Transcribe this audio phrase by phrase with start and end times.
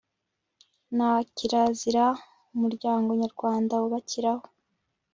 [0.97, 2.05] na kirazira
[2.53, 4.45] umuryango nyarwanda wubakiraho